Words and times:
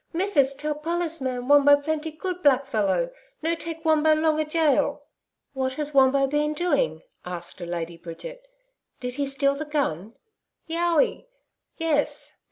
Mithis 0.13 0.55
tell 0.55 0.73
pollis 0.73 1.21
man 1.21 1.47
Wombo 1.47 1.77
plenty 1.79 2.09
good 2.09 2.41
blackfellow. 2.41 3.11
No 3.43 3.53
take 3.53 3.85
Wombo 3.85 4.15
long 4.15 4.39
a 4.39 4.45
gaol.' 4.45 5.03
'What 5.53 5.73
has 5.73 5.93
Wombo 5.93 6.25
been 6.25 6.53
doing?' 6.55 7.03
asked 7.23 7.61
Lady 7.61 7.97
Bridget. 7.97 8.41
'Did 8.99 9.13
he 9.13 9.27
steal 9.27 9.53
the 9.53 9.63
gun?' 9.63 10.15
'YOWI 10.65 11.27
(yes). 11.77 12.35